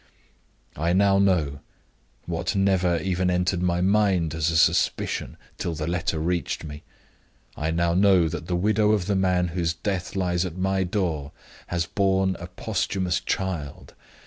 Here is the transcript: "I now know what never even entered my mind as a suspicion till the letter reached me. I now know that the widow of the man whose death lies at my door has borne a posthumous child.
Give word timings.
"I 0.75 0.93
now 0.93 1.19
know 1.19 1.59
what 2.25 2.55
never 2.55 2.97
even 3.01 3.29
entered 3.29 3.61
my 3.61 3.81
mind 3.81 4.33
as 4.33 4.49
a 4.49 4.57
suspicion 4.57 5.37
till 5.59 5.75
the 5.75 5.85
letter 5.85 6.17
reached 6.17 6.63
me. 6.63 6.81
I 7.55 7.69
now 7.69 7.93
know 7.93 8.27
that 8.27 8.47
the 8.47 8.55
widow 8.55 8.93
of 8.93 9.05
the 9.05 9.15
man 9.15 9.49
whose 9.49 9.75
death 9.75 10.15
lies 10.15 10.43
at 10.43 10.57
my 10.57 10.83
door 10.83 11.33
has 11.67 11.85
borne 11.85 12.35
a 12.39 12.47
posthumous 12.47 13.19
child. 13.19 13.93